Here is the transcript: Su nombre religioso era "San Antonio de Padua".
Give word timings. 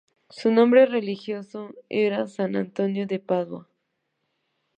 Su 0.31 0.49
nombre 0.51 0.87
religioso 0.87 1.75
era 1.87 2.25
"San 2.27 2.55
Antonio 2.55 3.05
de 3.05 3.19
Padua". 3.19 3.69